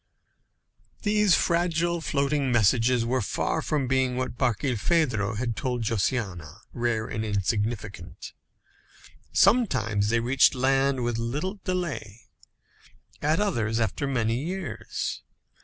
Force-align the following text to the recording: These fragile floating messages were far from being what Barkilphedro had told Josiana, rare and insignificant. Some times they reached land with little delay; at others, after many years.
These 1.03 1.35
fragile 1.35 2.01
floating 2.01 2.51
messages 2.51 3.05
were 3.05 3.21
far 3.21 3.61
from 3.61 3.87
being 3.87 4.17
what 4.17 4.35
Barkilphedro 4.35 5.35
had 5.37 5.55
told 5.55 5.83
Josiana, 5.83 6.61
rare 6.73 7.05
and 7.05 7.23
insignificant. 7.23 8.33
Some 9.31 9.67
times 9.67 10.09
they 10.09 10.19
reached 10.19 10.55
land 10.55 11.03
with 11.03 11.19
little 11.19 11.59
delay; 11.63 12.21
at 13.21 13.39
others, 13.39 13.79
after 13.79 14.07
many 14.07 14.43
years. 14.43 15.21